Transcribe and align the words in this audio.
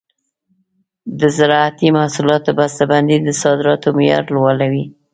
د 1.19 1.21
زراعتي 1.37 1.87
محصولاتو 1.97 2.51
بسته 2.59 2.83
بندي 2.91 3.17
د 3.21 3.29
صادراتو 3.41 3.87
معیار 3.97 4.23
لوړوي. 4.35 4.85